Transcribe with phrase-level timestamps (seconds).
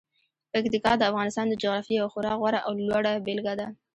[0.53, 3.67] پکتیکا د افغانستان د جغرافیې یوه خورا غوره او لوړه بېلګه ده.